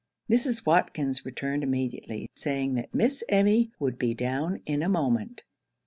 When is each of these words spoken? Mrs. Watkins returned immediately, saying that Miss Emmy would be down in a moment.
Mrs. 0.27 0.65
Watkins 0.65 1.27
returned 1.27 1.61
immediately, 1.61 2.27
saying 2.33 2.73
that 2.73 2.91
Miss 2.91 3.23
Emmy 3.29 3.69
would 3.77 3.99
be 3.99 4.15
down 4.15 4.59
in 4.65 4.81
a 4.81 4.89
moment. 4.89 5.43